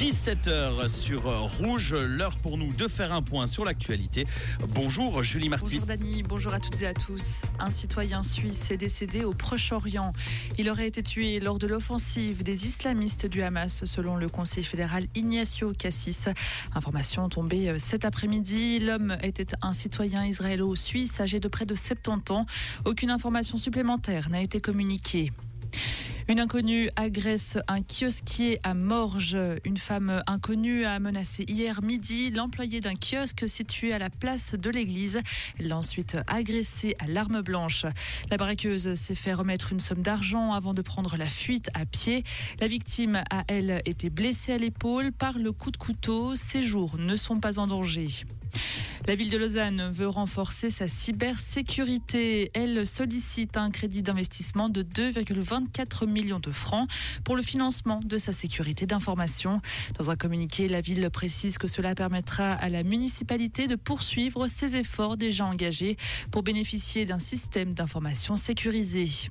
[0.00, 1.24] 17h sur
[1.58, 4.26] Rouge, l'heure pour nous de faire un point sur l'actualité.
[4.70, 5.74] Bonjour Julie Marty.
[5.74, 7.42] Bonjour Dani, bonjour à toutes et à tous.
[7.58, 10.14] Un citoyen suisse est décédé au Proche-Orient.
[10.56, 15.04] Il aurait été tué lors de l'offensive des islamistes du Hamas, selon le conseil fédéral
[15.14, 16.30] Ignacio Cassis.
[16.74, 18.78] Information tombée cet après-midi.
[18.78, 22.46] L'homme était un citoyen israélo-suisse âgé de près de 70 ans.
[22.86, 25.30] Aucune information supplémentaire n'a été communiquée.
[26.30, 29.36] Une inconnue agresse un kiosquier à Morges.
[29.64, 34.70] Une femme inconnue a menacé hier midi l'employé d'un kiosque situé à la place de
[34.70, 35.20] l'église.
[35.58, 37.84] Elle l'a ensuite agressé à l'arme blanche.
[38.30, 42.22] La braqueuse s'est fait remettre une somme d'argent avant de prendre la fuite à pied.
[42.60, 46.36] La victime a, elle, été blessée à l'épaule par le coup de couteau.
[46.36, 48.06] Ses jours ne sont pas en danger.
[49.06, 52.50] La ville de Lausanne veut renforcer sa cybersécurité.
[52.54, 56.88] Elle sollicite un crédit d'investissement de 2,24 millions de francs
[57.24, 59.62] pour le financement de sa sécurité d'information.
[59.98, 64.76] Dans un communiqué, la ville précise que cela permettra à la municipalité de poursuivre ses
[64.76, 65.96] efforts déjà engagés
[66.30, 69.30] pour bénéficier d'un système d'information sécurisé.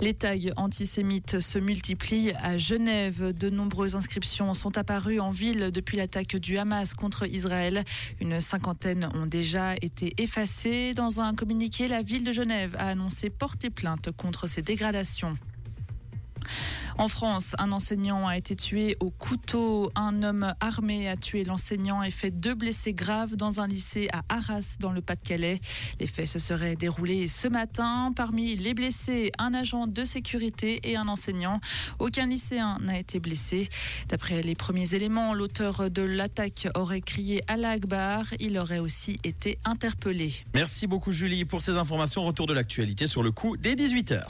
[0.00, 3.32] Les tags antisémites se multiplient à Genève.
[3.32, 7.82] De nombreuses inscriptions sont apparues en ville depuis l'attaque du Hamas contre Israël.
[8.20, 10.92] Une cinquantaine ont déjà été effacées.
[10.92, 15.38] Dans un communiqué, la ville de Genève a annoncé porter plainte contre ces dégradations.
[16.98, 19.90] En France, un enseignant a été tué au couteau.
[19.94, 24.22] Un homme armé a tué l'enseignant et fait deux blessés graves dans un lycée à
[24.28, 25.60] Arras, dans le Pas-de-Calais.
[26.00, 28.12] Les faits se seraient déroulés ce matin.
[28.16, 31.60] Parmi les blessés, un agent de sécurité et un enseignant.
[31.98, 33.68] Aucun lycéen n'a été blessé.
[34.08, 38.24] D'après les premiers éléments, l'auteur de l'attaque aurait crié à l'Akbar.
[38.40, 40.32] Il aurait aussi été interpellé.
[40.54, 42.24] Merci beaucoup Julie pour ces informations.
[42.24, 44.22] Retour de l'actualité sur le coup des 18h.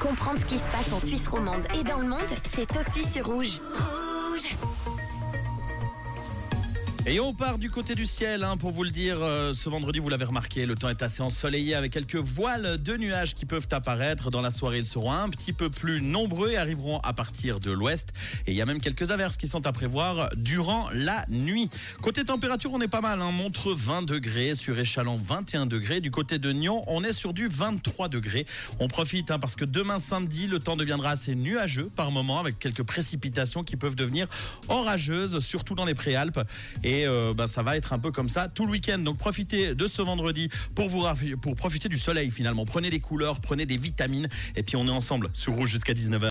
[0.00, 1.28] Comprendre ce qui se passe en Suisse
[1.74, 2.20] et dans le monde,
[2.52, 3.58] c'est aussi sur Rouge.
[7.04, 9.98] Et on part du côté du ciel, hein, pour vous le dire, euh, ce vendredi,
[9.98, 13.66] vous l'avez remarqué, le temps est assez ensoleillé avec quelques voiles de nuages qui peuvent
[13.72, 14.30] apparaître.
[14.30, 17.72] Dans la soirée, ils seront un petit peu plus nombreux et arriveront à partir de
[17.72, 18.10] l'ouest.
[18.46, 21.68] Et il y a même quelques averses qui sont à prévoir durant la nuit.
[22.02, 26.00] Côté température, on est pas mal, hein, montre 20 degrés, sur Échalon 21 degrés.
[26.00, 28.46] Du côté de Nyon, on est sur du 23 degrés.
[28.78, 32.60] On profite hein, parce que demain samedi, le temps deviendra assez nuageux par moment avec
[32.60, 34.28] quelques précipitations qui peuvent devenir
[34.68, 36.38] orageuses, surtout dans les préalpes.
[36.92, 38.98] Et euh, bah, ça va être un peu comme ça tout le week-end.
[38.98, 41.06] Donc profitez de ce vendredi pour, vous,
[41.40, 42.66] pour profiter du soleil finalement.
[42.66, 44.28] Prenez des couleurs, prenez des vitamines.
[44.56, 46.20] Et puis on est ensemble sur Rouge jusqu'à 19h.